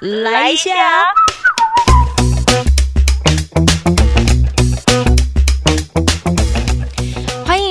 [0.00, 0.72] 来一下。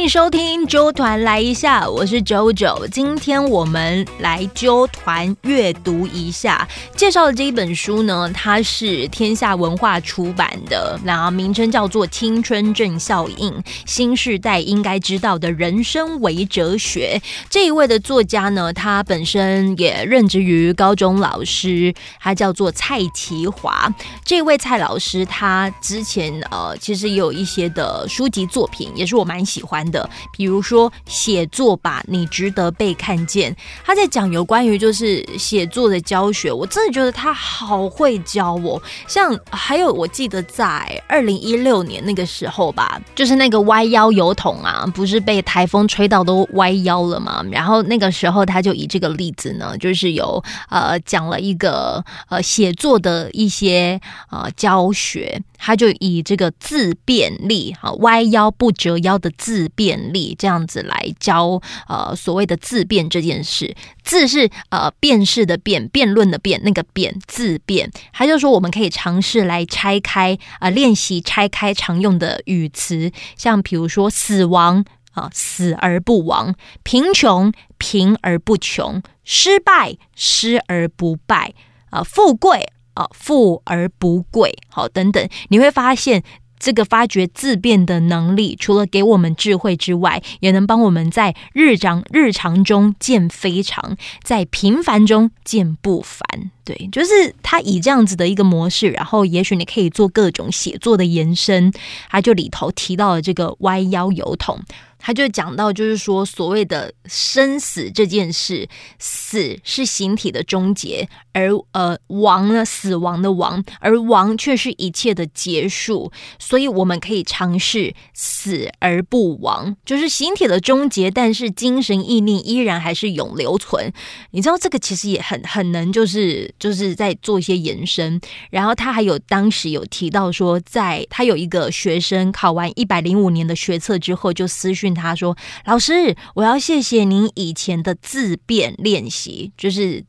[0.09, 2.83] 收听周团来一下，我是周周。
[2.91, 13.53] 今天我们来揪团阅读一下，介绍的这一本书呢，它是天下文化出版的，然后名称叫做《青春正效应：
[13.85, 17.21] 新时代应该知道的人生为哲学》。
[17.47, 23.87] 这一位的作家呢，他本身也任职于高中老师，他叫做蔡奇华。
[24.25, 29.98] 这位蔡老师，他之前呃，其实也有一些的书籍作品，也是我蛮喜欢的。
[30.31, 33.55] 比如说写作吧，你值得被看见。
[33.83, 38.81] 他在讲有关于就是写作的教学，我真的觉得他好会教我。
[39.07, 47.43] 像还有我记得在二零一六年那个时候吧，就是那个歪腰油桶啊，不是被台风吹到都歪腰了吗？
[47.51, 55.41] 然后那个时候他就以这个例子呢，就是有呃讲了一个呃写作的一些呃教学。
[55.59, 63.75] 他就以这个自便利，哈，歪腰不折腰的自便力这样子来教，呃，所谓的自辩这件事。
[64.01, 67.91] 自是呃辩士的辩，辩论的辩，那个辩自辩。
[68.13, 81.51] 他就说我们可以尝试来拆开，呃，练习拆开常用的语词，像比如说死亡啊，死而不亡；贫穷，贫而不穷；失败，失而不败；
[81.91, 82.71] 啊，富贵。
[82.99, 86.21] 啊，富而不贵，好，等等，你会发现
[86.59, 96.51] 这个发掘自变的能力，除了给我们智慧之外，也能帮我们在日常日常中见非常，在平凡中见不凡。
[96.65, 101.71] 对，就是他以这样子的一个模式，然后也许你可以做各种写作的延伸。
[102.09, 104.59] 他就里头提到了这个歪腰油桶。
[105.01, 108.67] 他就讲到，就是说，所谓的生死这件事，
[108.99, 111.07] 死是形体的终结，
[111.39, 116.11] 而呃亡呢，死亡的亡，而亡却是一切的结束。
[116.37, 123.93] 所以我们可以尝试死而不亡，就是形体的终结，但是精神意念依然还是永留存。
[124.31, 128.19] 你知道这个其实也很很能，就是就是在做一些延伸。
[128.51, 134.93] 然后他还有当时有提到说，在他有一个学生考完一百零五年的学测之后，就私讯。
[134.93, 140.03] 他说：“老师，我要谢谢您以前的自辩练习，就是。”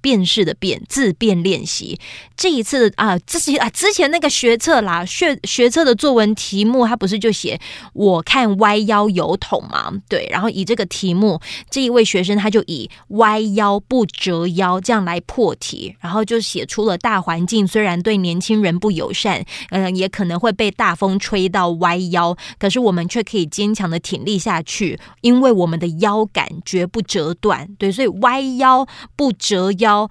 [0.00, 1.98] 辨识的辨自变练习，
[2.36, 7.60] 这一次啊，这是啊之前那个学测啦，学学测的作文题目，他不是就写
[7.92, 9.92] 我看歪腰油桶嘛？
[10.08, 11.40] 对，然后以这个题目，
[11.70, 27.68] 这一位学生他就以歪腰不折腰这样来破题，然后就写出了大环境虽然对年轻人不友善，嗯，也可能会被大风吹到歪腰，可是我们却可以坚强的挺立下去，因为我们的腰杆绝不折断。
[27.78, 28.84] 对，所以歪腰
[29.14, 29.51] 不折。
[29.52, 30.08] 折腰。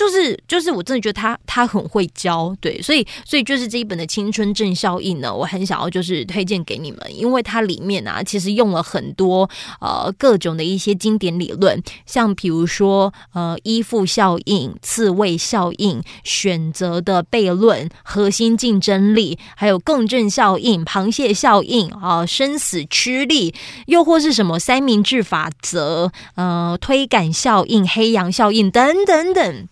[0.00, 29.68] 就是就是，我真的觉得他他很会教，对，所以所以就是这一本的青春正效应呢，我很想要就是推荐给你们，因为它里面啊，其实用了很多呃各种的一些经典理论，像比如说呃依附效应、刺猬效应、选择的悖论、核心竞争力，还有共振效应、螃蟹效应啊、生死趋利，又或是什么三明治法则、呃推感效应、黑羊效应等等等。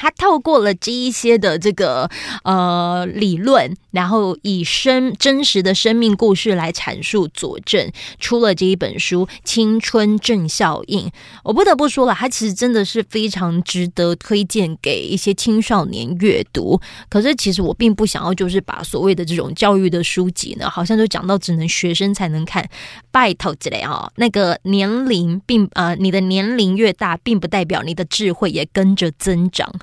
[0.00, 2.10] 他透过了这一些的这个
[2.44, 11.06] 呃理论，然后以生真实的生命故事来阐述佐证，出了这一本书《青春正效应》。
[11.44, 16.80] 我不得不说了，它其实真的是非常值得推荐给一些青少年阅读。
[17.10, 22.66] 可是，其实我并不想要就是把所谓的这种教育的书籍呢，好像就讲到只能学生才能看，
[23.10, 24.10] 拜托之类哦。
[24.16, 29.70] 那个年龄并呃，你的年龄越大，并不代表你的智慧也跟着增长。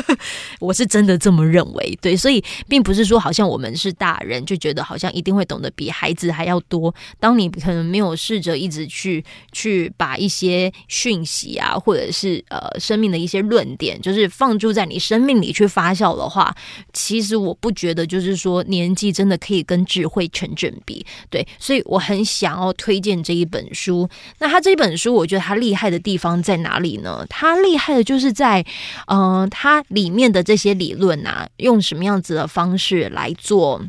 [0.60, 6.94] 我是真的这么认为，对，所以并不是说好像我们是大人就觉得好像一定会懂得比孩子还要多。
[7.20, 16.54] 当你可能没有试着一直去去把一些讯息啊，或者是呃生命的一些论点，就是放诸在你生命里去发酵的话，
[16.92, 21.04] 其实我不觉得就是说年纪真的可以跟智慧成正比。
[21.30, 24.08] 对，所以我很想要推荐这一本书。
[24.38, 27.24] 那他这本书，我觉得他厉害的地方在哪里呢？
[27.28, 28.64] 他厉害的就是在
[29.06, 29.48] 嗯。
[29.50, 33.82] 他里面的这些理论啊，用什么样子的方式来做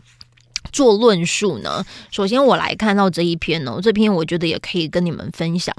[0.73, 1.85] 做论述呢？
[2.11, 5.73] 首先，我来看到这一篇哦，这篇我觉得也可以跟你们分享。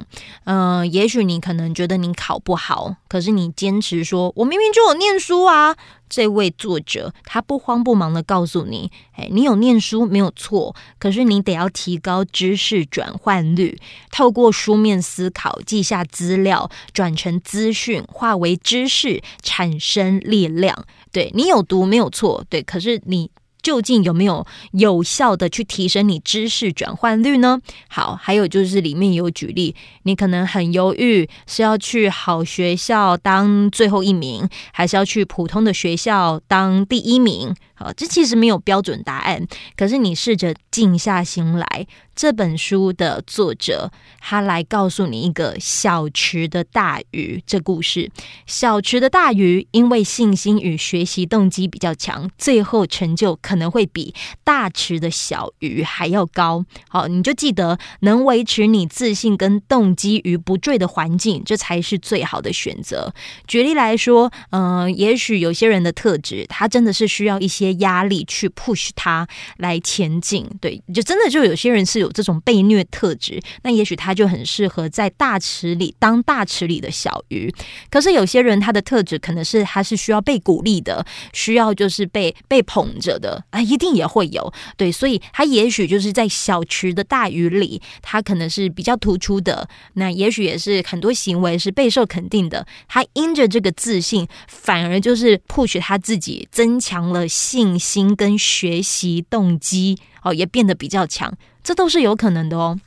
[0.44, 5.76] 嗯，也许你可能觉得你考不好，可是你坚持说，我明明就有念书啊。
[6.06, 13.76] 这位作者他不慌不忙的告诉你，哎，你有念书没有错，可是你得要提高知识转换率，
[14.12, 20.84] 透过书面思考，记下资料，转成资讯，化为知识，产生力量。
[21.10, 23.28] 对你有读没有错，对，可是你。
[23.64, 27.58] 究竟有没有有效的去提升你知识转换率呢？
[27.88, 37.54] 好，还有就是里面有举例，你可能很犹豫，是要去好学校当最后一名，还是要去普通的学校当第一名？
[37.74, 41.86] 好，这其实没有标准答案，可是你试着静下心来。
[42.16, 43.90] 这本书的作者，
[44.20, 48.08] 他来告诉你一个小池的大鱼这故事。
[48.46, 56.64] 小池的大鱼因为信心与学习动机比较强，最后成就可能会比大池的小鱼还要高。
[56.88, 63.12] 好，你就记得能维持你自信跟动机于不坠的环境，这才是最好的选择。
[63.48, 69.26] 举例来说，嗯，也许有些人的特质，他真的是需要一些些压力去 push 他
[69.56, 70.48] 来前进。
[70.60, 72.04] 对，就真的就有些人是。
[72.04, 77.50] 有这种被虐特质，那也许他就很适合在大池里当大池里的小鱼。
[77.88, 81.02] 可是有些人他的特质可能是他是需要被鼓励的，
[81.32, 89.66] 需要就是被被捧着的啊，一定也会有对，所以他也许就是在小池的大鱼里，他可能是比较突出的。
[89.94, 101.32] 那也许也是很多行为是备受肯定的，他因着这个自信，反而就是 push 他自己，增强了信心跟学习动机哦，也变得比较强。
[101.62, 102.80] 这都是有可能的哦。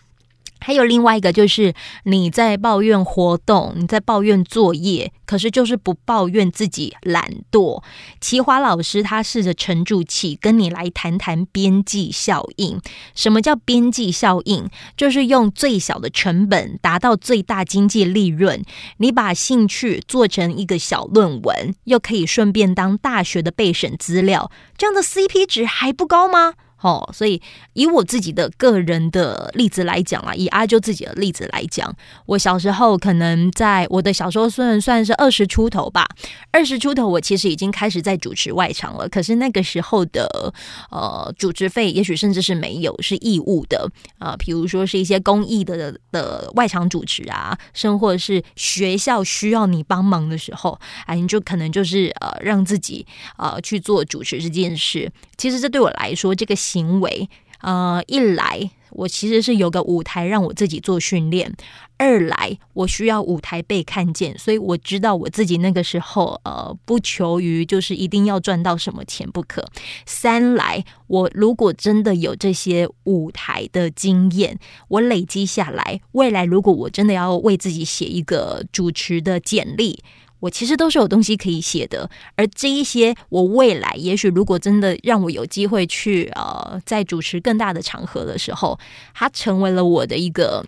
[0.60, 1.74] 还有另外一个，就是
[2.04, 7.84] 你在抱怨活动，你在抱怨作业，可是就是不抱怨自己懒惰。
[8.20, 12.80] 齐华老师他试着沉住气，跟你来谈谈边际效应。
[13.16, 14.68] 什么叫边际效应？
[14.96, 18.64] 就是用最小的成本达到最大经济利润。
[18.98, 26.54] 你把兴趣做成一个小论文，又可以顺便当大学的备审资料，这样的 CP 值还不高吗？
[26.82, 27.42] 哦，所以
[27.74, 31.92] 以我自己的个人的例子来讲啊，以阿啾自己的例子来讲，
[32.28, 36.08] 我小时候可能在我的小时候算算是二十出头吧，
[36.52, 39.10] 二十出头，我其实已经开始在主持外场了。
[39.10, 40.54] 可是那个时候的
[40.92, 43.90] 呃主持费，也许甚至是没有，是义务的
[44.20, 44.36] 啊。
[44.38, 53.04] 比如说是一些公益的的外场主持啊，甚或是学校需要你帮忙的时候，啊，你就可能就是呃让自己
[53.38, 55.12] 呃去做主持这件事。
[55.38, 56.56] 其实这对我来说，这个。
[56.68, 57.30] 行为，
[57.62, 61.50] 呃，一来我其实是有个舞台让我自己做训练；
[61.98, 69.62] 二来我需要舞台被看见，所以我知道我自己那个时候，呃，不求于就是一定要赚到什么钱不可；
[70.06, 80.00] 三来我如果真的有这些舞台的经验，我累积下来，未来如果我真的要为自己写一个主持的简历。
[80.40, 88.80] 我其实都是有东西可以写的，而这一些，我未来也许如果真的让我有机会去呃，在主持更大的场合的时候，
[89.14, 90.64] 它成为了我的一个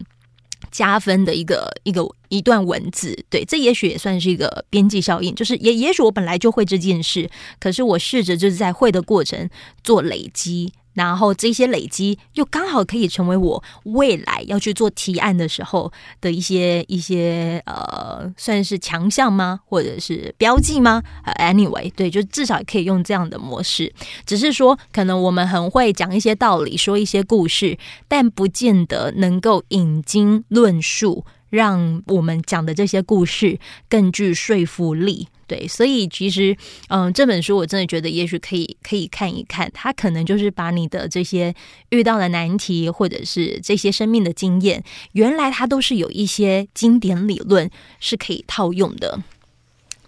[0.71, 3.25] 加分的一个一个一段文字。
[3.29, 7.29] 对，这也许也算是一个边际效应，就是也也许我本来就会这件事，
[7.59, 9.49] 可是我试着就是在会的过程
[9.83, 10.73] 做累积。
[10.99, 19.61] 然后这些累积又刚好可以成为我未来要去做提案的时候的一些一些呃，算是强项吗？
[19.65, 21.01] 或者是标记吗
[21.37, 23.93] ？Anyway，对，就至少可以用这样的模式。
[24.25, 27.77] 只是说，可能我们很会讲一些道理，说一些故事，
[28.09, 31.23] 但不见得能够引经论述。
[31.49, 33.59] 让我们讲的这些故事
[33.89, 36.55] 更具说服力，对，所以其实，
[36.89, 41.53] 嗯，这本书我真的觉得，也许可以可以看一看，它可能就是把你的这些
[41.89, 44.83] 遇到的难题，或者是这些生命的经验，
[45.13, 47.69] 原来它都是有一些经典理论
[47.99, 49.23] 是可以套用的。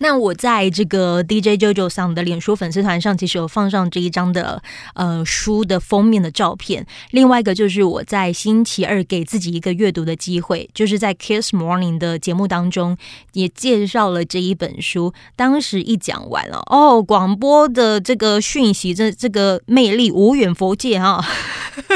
[0.02, 4.62] 那我在这个 DJ JoJo 上的脸书粉丝团上，其实有放上这一张的
[4.96, 6.84] 呃书的封面的照片。
[7.12, 12.98] 另外一个就是我在星期二给自己一个阅读的机会，就是在 Kiss Morning 的节目当中
[13.34, 15.14] 也介绍了这一本书。
[15.36, 21.24] 当时一讲完了，哦，广播的这个讯息，这这个魅力无远佛界哈。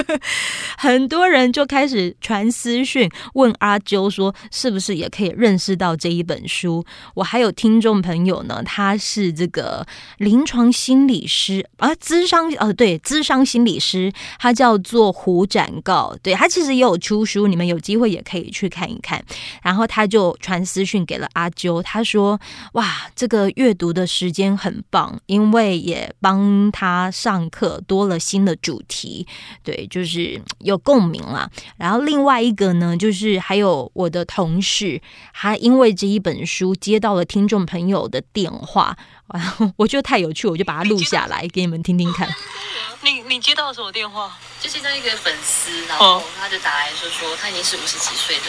[0.77, 6.85] 很多人就开始传私讯问阿啾说，是不是也可以认识到这一本书？
[7.15, 9.85] 我还有听众朋友呢，他是这个
[10.17, 19.23] 临床心理师啊，咨商呃，对，咨商心理师，他叫做胡展告，对他其实也有出书，你们有机会也可以去看一看。
[19.61, 22.39] 然后他就传私讯给了阿啾，他说：
[22.73, 29.25] 哇，这个阅读的时间很棒，因为也帮他上课多了新的主题，
[29.63, 31.49] 对，就是有共鸣了。
[31.77, 35.01] 然后另外一个呢，就是还有我的同事，
[35.33, 38.96] 他因为这一本书接到了听众朋友的电话，
[39.34, 42.27] 然 后我觉得太有趣，我就把它录下来给你们听听看。
[43.01, 44.36] 你你接到什么电话？
[44.62, 48.46] 就接到一个粉丝，然后他就打来说说他已经是五十几岁的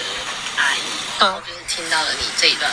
[0.56, 0.78] 阿姨，
[1.20, 2.70] 然后就是听到了你这一段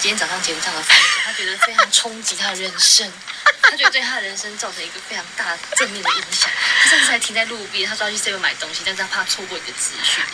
[0.00, 3.12] 今天早上节目上的分享，他觉得非常冲击他的人生，
[3.60, 6.48] 他觉得对他的人生造成一个非常大正面的影响。
[6.80, 10.24] 他甚至还停在路边，他说要去这边买东西，但是他怕错过你的资讯，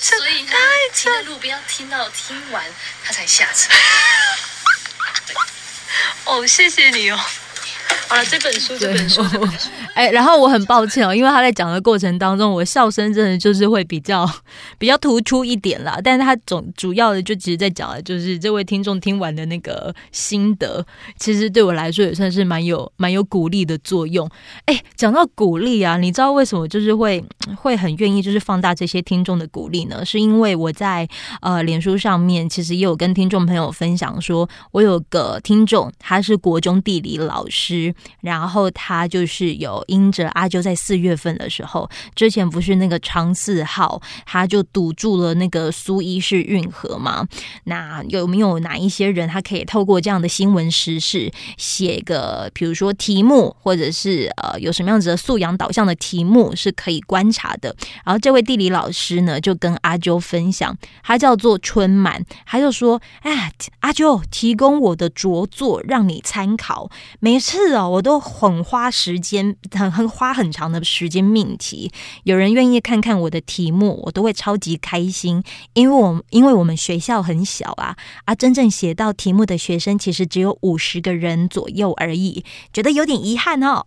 [0.00, 0.56] 所以他
[0.94, 2.64] 停在路边要听到听完
[3.02, 3.72] 他才下车。
[6.24, 7.18] 哦，谢谢你哦。
[8.08, 9.22] 好了，这本书，这本书，
[9.94, 14.28] 哎，然后我很抱歉哦，因为他在讲的过程当中，我笑声真的就是会比较
[14.78, 15.98] 比较突出一点啦。
[16.02, 20.84] 但是他总主要的就其实在讲的就是这位听众听完的那个心得，
[21.18, 24.28] 其实对我来说也算是蛮有蛮有鼓励的作用。
[24.66, 27.24] 哎，讲到鼓励啊，你知道为什么就是会
[27.56, 30.04] 会很愿意就是放大这些听众的鼓励呢？
[30.04, 31.08] 是因为我在
[31.40, 37.73] 呃脸书上面其实也有跟听众朋友分享说，我有个听众他是国中地理老师。
[38.20, 47.26] 然后他就是有因着阿啾在四月份的时候，之前不是那个长四号，他就堵住了那个苏伊士运河嘛？
[47.64, 57.74] 那有没有哪一些人，他可以透过这样的新闻时事，写个比如说题目，或者是呃有什么样子的素养导向的题目是可以观察的？
[58.04, 66.90] 然后这位地理老师呢，就跟阿啾分享，他叫做春满，他就说：“哎，阿啾提供我的着作让你参考，
[67.20, 71.90] 每次是哦。”我都很花时间，很很花很长的时间命题。
[72.24, 75.42] 有人愿意看看我的题目，我都会超级开心，
[75.74, 83.84] 因为我因为我们学校很小啊，啊，真正写到题目的学生其实只有五十个人左右而已，觉得有点遗憾哦。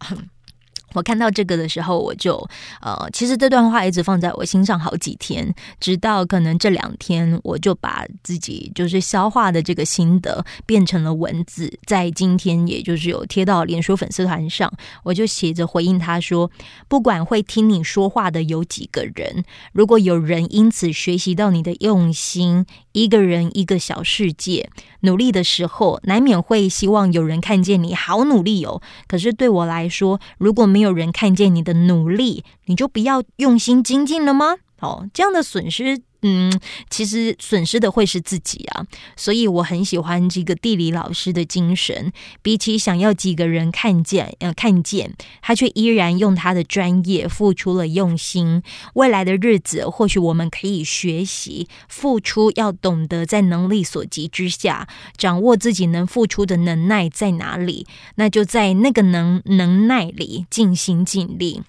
[0.93, 2.35] 我看到这个的时候，我就
[2.81, 14.71] 呃，其实这段话一直放在我心上好几天，直到可能这两天，我就把自己就是消化的这个心得变成了文字，在今天也就是有贴到脸书粉丝团上，
[15.03, 16.49] 我就写着回应他说：
[16.87, 24.69] 不管会听你说话的有几个人，如果有人因此学习到你的用心，一个人一个小世界，
[25.01, 28.81] 努力的时候难免会希望有人看见你好努力哦。
[29.07, 34.57] 可是对我来说，如果没没有人看见你的努力，你就不要用心精进了吗？
[34.79, 36.51] 哦，这样的损失，嗯，
[36.89, 38.85] 其实损失的会是自己啊。
[39.15, 48.63] 所以我很喜欢这个地理老师的精神，比起想要几个人看见，呃，看见他却依然用他的专业付出了用心。
[48.95, 61.61] 未来的日子，或许我们可以学习付出，要懂得在能力所及之下，掌握自己能付出的能耐在哪里，那就在那个能能耐里尽心尽力。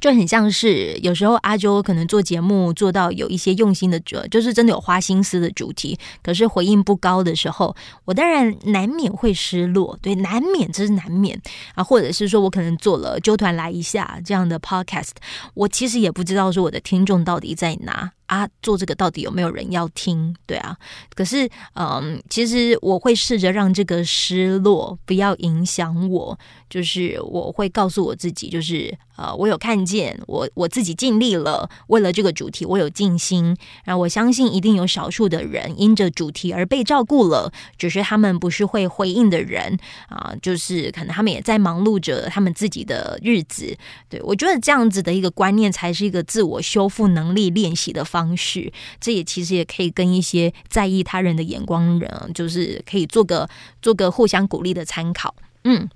[0.00, 7.74] 就很像是有时候阿周可能做节目做到有一些用心的主，就是真的有花心思的主题，可是回应不高的时候，
[8.04, 11.40] 我当然难免会失落，对，难免这是难免
[11.74, 15.10] 啊，或者是说我可能做了纠团来一下这样的 podcast，
[15.54, 18.12] 我其实也不知道说我的听众到底在哪。
[18.28, 20.36] 啊，做这个到底有没有人要听？
[20.46, 20.76] 对啊，
[21.14, 26.38] 可是，嗯，其实我会试着让这个失落不要影响我，
[26.68, 33.54] 就是我会告诉我自己，就是呃，我有看见，我我自己尽力了，为了这个主题，我有尽心。
[33.84, 43.76] 然后我相信，一定有少数的人因着主题而被照顾了，只是他们不是会回应的人啊，就是可能他们也在忙碌着他们自己的日子。
[44.08, 48.04] 对我觉得这样子的一个观念，才是一个自我修复能力练习的。
[48.08, 53.46] 方式，这也其实也可以跟一些在意他人的眼光人，就是可以做个
[53.82, 55.34] 做个互相鼓励的参考。
[55.64, 55.86] 嗯，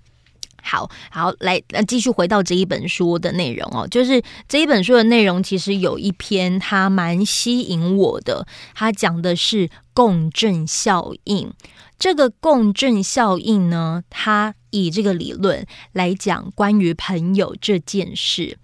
[0.62, 11.52] 好好来，那继续回到这一本书的内容哦，就是这一本书的内容，其实有一篇它蛮吸引我的，它讲的是共振效应。
[11.98, 18.58] 这个共振效应呢，它以这个理论来讲关于朋友这件事。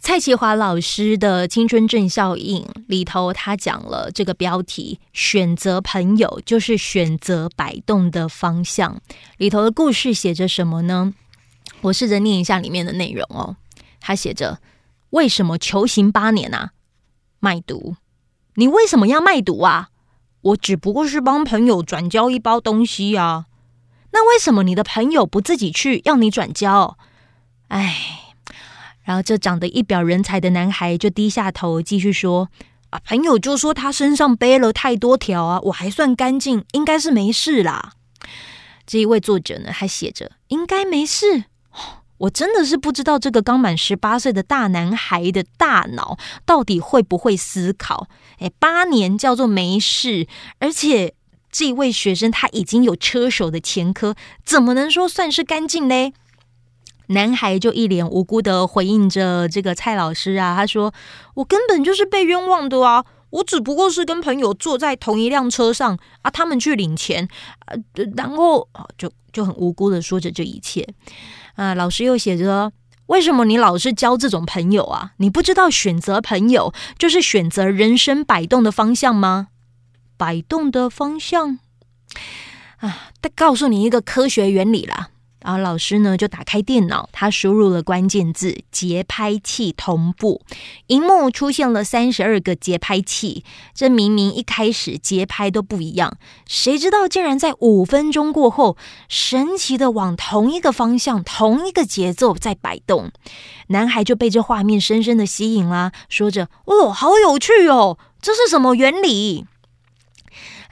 [0.00, 9.00] 蔡奇华老师的《青春正效应》里头，他讲了这个标题：“选择朋友就是选择摆动的方向。”
[9.38, 11.14] 里头的故事写着什么呢？
[11.84, 13.56] 我试着念一下里面的内容哦。
[14.00, 14.60] 他写着
[15.10, 16.72] ：“为什么求刑八年啊？
[17.40, 17.96] 卖毒？
[18.54, 19.88] 你为什么要卖毒啊？
[20.40, 23.46] 我只不过是帮朋友转交一包东西啊。
[24.12, 26.96] 那为什么你的朋友不自己去要你转交？
[27.68, 28.34] 哎，
[29.02, 32.50] 然后这长得一表人才的男孩就低下头继续说
[32.90, 37.94] ：“啊，朋友就说他身上背了太多条啊，我还算干净，应该是没事啦。”
[38.86, 41.44] 这一位作者呢，还写着：“应该没事。”
[42.24, 46.16] 我真的是不知道这个刚满十八岁的大男孩的大脑
[46.46, 48.08] 到底会不会思考？
[48.38, 50.26] 哎，八年叫做没事，
[50.58, 51.14] 而且
[51.50, 54.14] 这位学生他已经有车手的前科，
[54.44, 56.12] 怎么能说算是干净嘞？
[57.08, 60.94] 男孩就一脸无辜的回应着这个蔡老师啊，他说
[61.36, 63.04] ：“我根本就是被冤枉的啊，
[63.34, 67.28] 我只不过是跟朋友坐在同一辆车上啊，他们去领钱
[67.66, 67.74] 啊，
[68.16, 70.86] 然后就就很无辜的说着这一切。”
[71.56, 72.72] 啊，老师又写着
[73.06, 75.12] ：“为什么你老是交这种朋友啊？
[75.18, 79.48] 你不知道选择朋友就是选择人生摆动的方向吗？
[80.16, 81.58] 摆动的方向
[82.78, 85.10] 啊，再告诉你一个科学原理啦。”
[85.44, 90.40] 然后老师呢就打开电脑，他输入了关键字“节拍器同步”，
[90.88, 93.44] 荧幕出现了三十二个节拍器。
[93.74, 96.16] 这明明一开始节拍都不一样，
[96.48, 103.12] 谁知道竟然在五分钟过后，神奇的往同一个方向、同一个节奏在摆动。
[103.66, 109.44] 男孩就被这画面深深的吸引啦，说着：“哦，好有趣哦，这是什么原理？”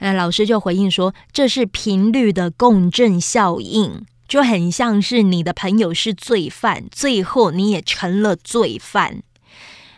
[0.01, 9.21] 那老师就回应说：“这是频率的共振效应。”就很像是你的朋友是罪犯，最后你也成了罪犯。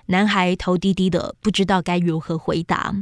[0.07, 2.93] 男孩头低低的，不知道该如何回答。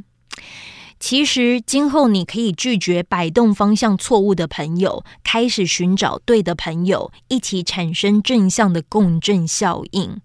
[1.00, 10.22] 其实，今后你可以拒绝摆动方向错误的朋友，开始寻找对的朋友，一起产生正向的共振效应。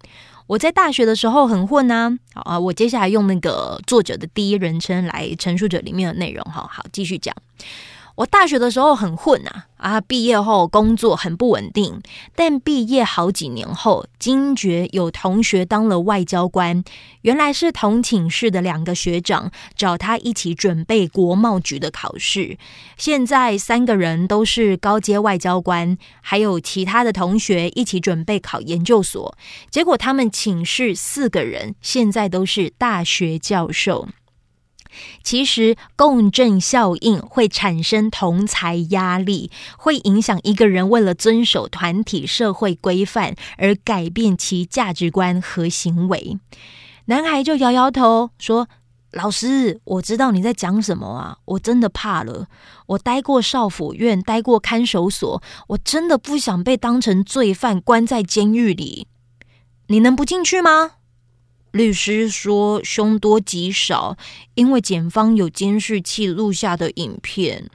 [0.48, 6.44] 我在大学的时候很混啊，啊，我接下来用那个作者的第一人称来陈述着里面的内容。
[6.44, 7.34] 哈，好，继续讲。
[8.18, 10.00] 我大学的时候很混啊啊！
[10.00, 12.02] 毕业后工作很不稳定，
[12.34, 16.82] 但毕业好几年后，惊觉有同学当了外交官，
[17.22, 22.58] 原来是同寝室的两个学长找他一起准备国贸局的考试。
[22.96, 29.38] 现在三个人都是高阶外交官，还有其他的同学一起准备考研究所。
[29.70, 34.08] 结果他们寝室四个人现在都是大学教授。
[35.22, 46.38] 其实共振效应会产生同才压力，会影响一个人为了遵守团体社会规范而改变其价值观和行为。
[47.06, 48.68] 男孩就摇摇头说
[49.12, 52.46] ：“老师，我知道你在讲什么啊，我真的怕了。
[52.88, 59.06] 我待过少府院，待过看守所，我真的不想被当成罪犯关在监狱里。
[59.86, 60.92] 你能不进去吗？”
[61.70, 64.16] 律师说：“凶多吉少，
[64.54, 67.70] 因为检方有监视器录下的影片。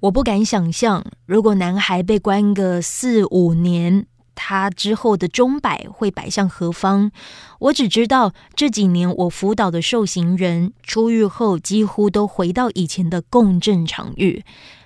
[0.00, 7.10] 我不敢想象，如果男孩被关个四五年，他之后的钟摆会摆向何方。
[7.58, 14.44] 我只知道这几年我辅导的受刑人出狱后，几乎都回到以前的共振场域。”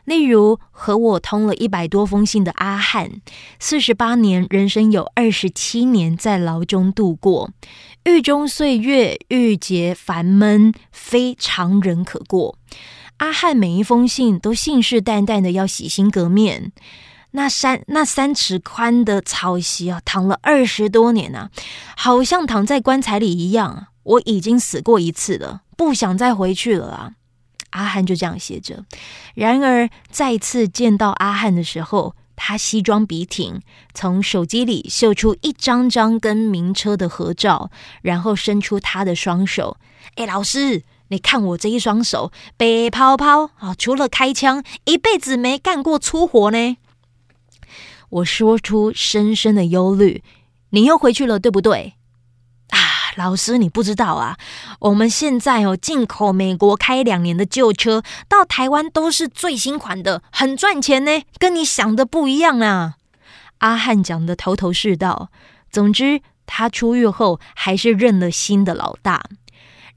[0.09, 3.21] 例如和我通了一百多封信的阿汉，
[3.61, 7.51] 四十八年人生有二十七年在牢中度过，
[8.05, 12.57] 狱中岁月郁结烦闷，非常人可过。
[13.19, 16.73] 阿汉每一封信都信誓旦旦的要洗心革面，
[17.33, 21.51] 那三那三尺宽的草席啊，躺了二十多年啊，
[21.99, 23.89] 好像躺在棺材里一样。
[24.05, 27.13] 我已经死过一次了，不想再回去了啊。
[27.71, 28.85] 阿汉就这样写着。
[29.35, 33.61] 然而，再次见到阿汉的时候，他西装笔挺，
[33.95, 37.71] 从手机里秀出一张张跟名车的合照，
[38.03, 39.77] 然后伸出他的双手。
[40.15, 43.75] 哎，老师，你看我这一双手，白泡泡啊！
[43.77, 46.77] 除了开枪，一辈子没干过粗活呢。
[48.11, 50.23] 我说出深深的忧虑。
[50.71, 51.95] 你又回去了，对不对？
[53.19, 54.39] 老师，你不知道啊？
[54.79, 61.23] 我们现在哦，进口美国开两年的旧车到台湾都是最新款的，很赚钱呢。
[61.37, 62.95] 跟你想的不一样啊！
[63.59, 65.31] 阿汉讲的头头是道。
[65.69, 69.25] 总之，他出狱后还是认了新的老大。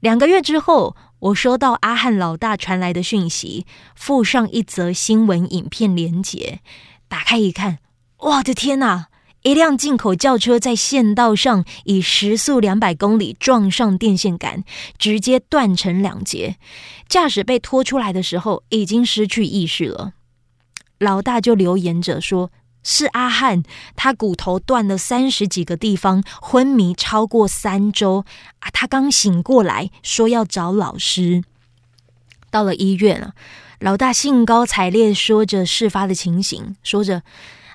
[0.00, 6.58] 两个月之后，我收到阿汉老大传来的讯息，附上一则新闻影片连结。
[7.06, 7.78] 打开一看，
[8.18, 9.06] 我的天哪！
[9.42, 14.62] 一辆进口轿车在县道上以时速两百公里撞上电线杆，
[14.98, 16.56] 直接断成两截。
[17.08, 20.12] 驾驶被拖出来的时候，已经失去意识了。
[20.98, 22.52] 老大就留言着说
[22.84, 23.64] ：“是阿汉，
[23.96, 28.24] 他骨头断了三十几个地方，昏迷超过三周
[28.60, 28.70] 啊！
[28.72, 31.42] 他刚醒过来，说要找老师。
[32.50, 33.32] 到了医院啊，
[33.80, 37.22] 老大兴高采烈说着事发的情形，说着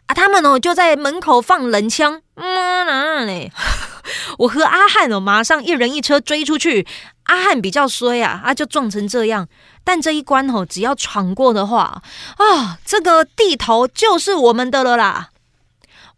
[0.07, 3.51] 啊，他们哦就在门口放冷枪，妈哪嘞！
[4.39, 6.87] 我和阿汉哦，马上一人一车追出去。
[7.23, 9.49] 阿汉比较衰啊，啊就撞成这样。
[9.83, 12.01] 但这一关吼，只要闯过的话
[12.37, 15.29] 啊，这个地头就是我们的了啦。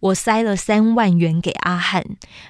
[0.02, 2.06] 我塞了三万元给阿汉，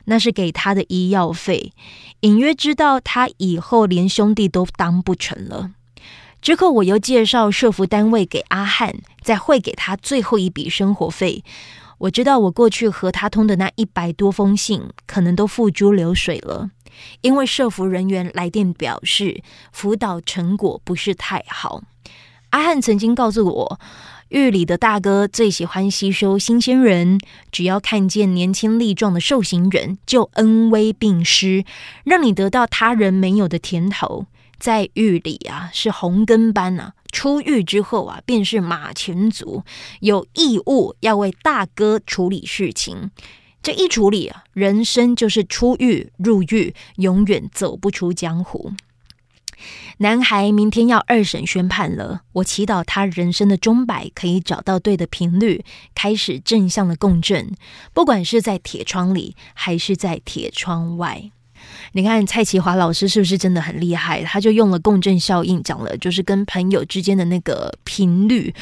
[0.05, 1.71] 那是给他的医药费，
[2.19, 5.71] 隐约知道他以后连兄弟都当不成了。
[6.41, 11.43] 之后我又介绍社服单位给阿汉，再汇给他最后一笔生活费。
[11.99, 16.69] 我知道我过去和他通的那一百多封信，可能都付诸流水了。
[17.21, 21.83] 因为社服人员来电表示辅导成果不是太好。
[22.51, 23.79] 阿汉曾经告诉我，
[24.29, 27.19] 狱里的大哥最喜欢吸收新鲜人，
[27.51, 31.65] 只要看见年轻力壮的受刑人，就恩威并施，
[32.05, 34.25] 让你得到他人没有的甜头。
[34.59, 39.63] 在狱里啊，是红跟班啊；出狱之后啊，便是马前卒，
[40.01, 43.11] 有义务要为大哥处理事情。
[43.63, 48.73] 这一处理啊，人生就是出狱入狱，永远走不出江湖。
[49.97, 57.53] 男孩明天要二审宣判了，我祈祷他人生的钟摆可以找到对的频率，开始正向的共振，
[57.93, 61.31] 不管是在铁窗里还是在铁窗外。
[61.93, 64.23] 你看蔡奇华老师是不是真的很厉害？
[64.23, 68.53] 他就用了共振效应，讲了就是跟朋友之间的那个频率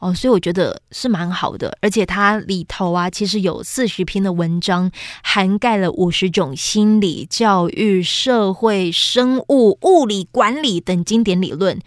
[0.00, 1.76] 哦，所以我觉得是蛮好的。
[1.80, 4.90] 而且它里头啊，其实有四十篇的文章，
[5.22, 11.80] 涵盖了五十种心理、教育、社会、生物、物理、管理等经典理论。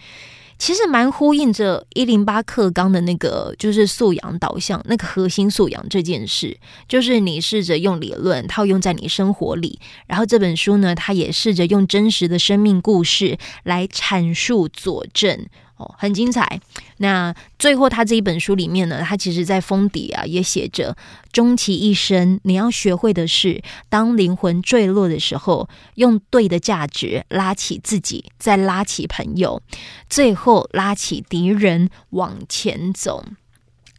[0.60, 15.48] 其实蛮呼应着一零八课纲的那个，就是素养导向，那个核心素养这件事，就是你试着用理论套用在你生活里，然后这本书呢，它也试着用真实的生命故事来阐述佐证。
[15.80, 16.60] 哦，很精彩。
[16.98, 20.96] 那最后，他这一本书里面呢，他其实在封底啊也写着：
[21.32, 29.62] 终其一生，你要学会的是，当灵魂坠落的时候，用对的价值拉起自己，再拉起朋友，
[30.10, 33.26] 最后拉起敌人往前走。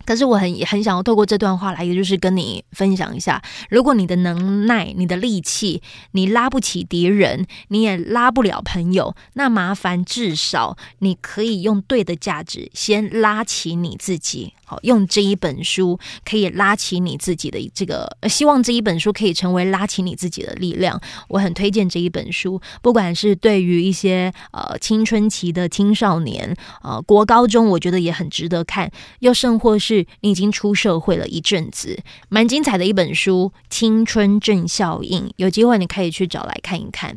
[0.05, 5.83] 可是我很很想要透过这段话来，也就是跟你分享一下：如果你的能耐、你的力气，
[6.13, 14.55] 你拉不起敌人，你也拉不了朋友，那麻烦至少你可以用对的价值先拉起你自己。
[14.65, 21.01] 好，用这一本书可以拉起你自己的这个，希望这一本书可以成为拉起你自己的力量。
[21.27, 28.89] 我很推荐这一本书，不管是对于一些呃青春期的青少年，呃国高中，我觉得也很值得看。
[29.19, 29.90] 又甚或是
[30.21, 31.99] 你已经出社会了一阵子，
[32.29, 37.17] 蛮精彩的一本书《青春正效应》，有机会你可以去找来看一看。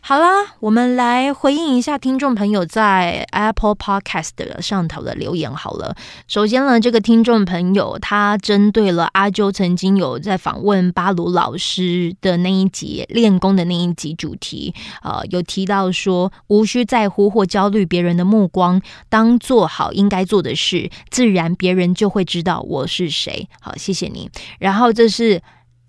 [0.00, 5.52] 好啦，我们来回应一下听众朋友在 Apple Podcast 上头的留言。
[5.54, 5.94] 好了，
[6.26, 18.80] 首先呢，这个听众朋友他针对了阿啾曾经有在访问巴鲁老师的那一集练功的那一集主题，呃，有提到说无需在乎或焦虑别人的目光，
[19.10, 23.48] 当做好应该做的事，自然别人就会知道我是谁。
[23.60, 24.30] 好，谢谢你。
[24.58, 25.42] 然后这是。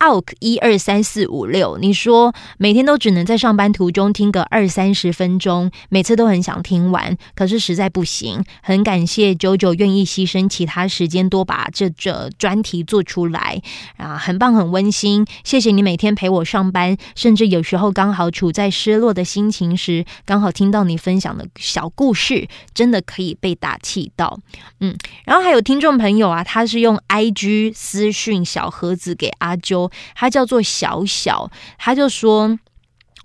[0.04, 8.44] Out 一二三四五六，你说每天都只能在上班途中听个二三十分钟，每次都很想听完，可是实在不行。
[8.62, 13.62] 很感谢九九愿意牺牲其他时间多把这这专题做出来
[13.98, 15.26] 啊，很棒很温馨。
[15.44, 24.40] 谢谢你每天陪我上班，甚至有时候刚好处在失落的心情时，刚好听到你分享的小故事，真的可以被打气到。
[24.80, 29.89] 嗯，然后还有听众朋友啊，他是用 IG 私讯小盒子给阿周。
[30.16, 32.58] 他叫做小小，他就说。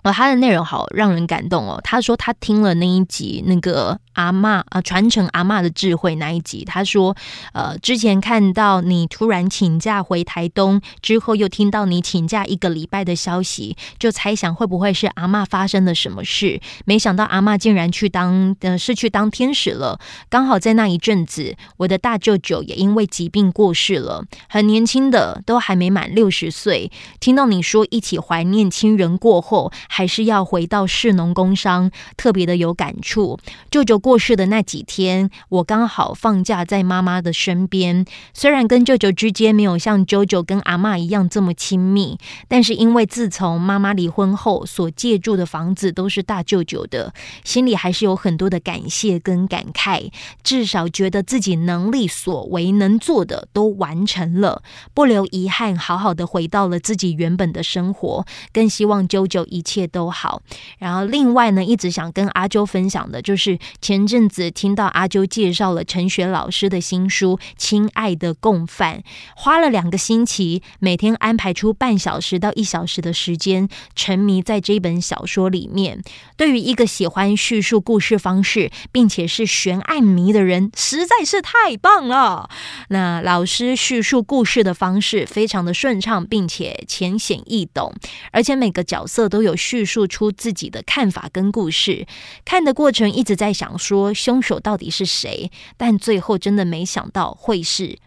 [0.05, 1.81] 哦，他的内容好让人感动哦。
[1.83, 7.17] 他说他听了那一集那个阿妈啊传承阿妈的智慧那一集，他说
[7.53, 16.61] 呃之前看到你突然请假回台东之后，又听到你请假一个礼拜的消息，就猜想会不会是阿妈发生了什么事？
[16.85, 19.99] 没想到阿妈竟然去当呃是去当天使了。
[20.29, 26.91] 刚好在那一阵子，我的大舅舅也因为疾病过世了，很年轻的，都还没满六十岁。
[27.19, 29.71] 听到你说一起怀念亲人过后。
[29.95, 33.39] 还是要回到市农工商，特别的有感触。
[33.71, 38.05] 舅舅过世的那几天，我刚好放假在妈妈的身边。
[38.33, 42.17] 虽然跟舅舅之间没有像舅舅跟阿妈一样这么亲密，
[42.49, 47.13] 但是因为自从妈妈离婚后，所借住的房子都是大舅舅的，
[47.45, 50.11] 心里还是有很多的感谢跟感慨。
[50.43, 54.61] 至少觉得自己能力所为能做的都完成了，
[54.93, 58.25] 不留遗憾，好好的回到了自己原本的生活。
[58.51, 60.41] 更希望舅舅一切都好。
[60.79, 68.99] 然后另外呢，一直想跟阿啾分享的就是前阵子听到阿啾介绍了陈雪老师的新书《亲爱的共犯》，
[69.35, 76.01] 花了两个星期，每天安排出半小时到一小时的时间，沉迷在这本小说里面。
[76.37, 82.49] 对于一个喜欢叙述故事方式，并且是悬案迷的人，实在是太棒了。
[82.89, 87.93] 那老师叙述故事的方式非常的顺畅，并且浅显易懂。
[88.31, 92.07] 而且每个角色都有叙述出自己的看法跟故事，
[92.45, 97.99] 看的过程一直在想说凶手到底是谁，但最后真的没想到会是。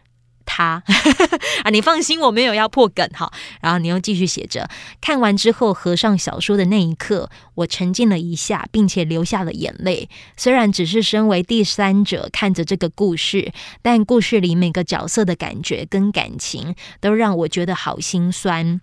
[0.46, 0.82] 他
[1.62, 3.30] 啊，你放心，我没有要破梗哈。
[3.60, 4.66] 然后你又继续写着，
[4.98, 10.08] 看完之后合上小说的那一刻，我沉浸了一下，并且流下了眼泪。
[10.38, 13.52] 虽然只是身为第三者看着这个故事，
[13.82, 18.80] 但故事里每个角色的感觉跟感情，都让我觉得好心酸。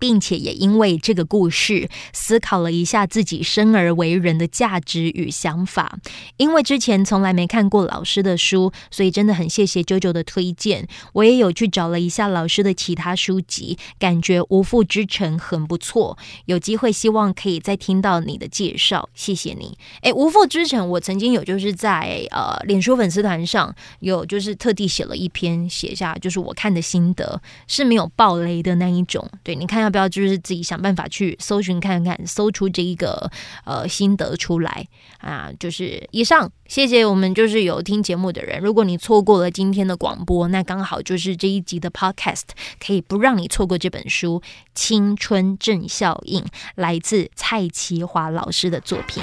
[0.00, 5.98] 并且也因为这个故事思考了一下自己生而为人的价值与想法。
[6.38, 10.88] 因为之前从来没看过老师的书，所以真的很谢谢九九的推荐。
[11.12, 16.16] 我也有去找了一下老师的其他书籍，感觉《无父之城》很不错。
[16.46, 19.76] 有机会希望可以再听到你的介绍，谢谢你。
[20.00, 29.28] 诶，《无父之城》我曾经有就是在呃脸书粉丝团上有就是特地写了一篇写下就是我看的心得，是没有爆雷的那一种。
[29.44, 29.89] 对，你看。
[29.90, 33.30] 不要就是自己想办法去搜寻看看，搜出这一个
[33.64, 34.86] 呃心得出来
[35.18, 35.50] 啊！
[35.58, 38.60] 就是以上，谢谢我们就是有听节目的人。
[38.60, 42.44] 如果你错过了今天的广播，那刚好就是这一集的 podcast
[42.84, 44.40] 可以不让你错过这本书
[44.74, 46.42] 《青春正效应》，
[46.76, 49.22] 来自蔡奇华老师的作品。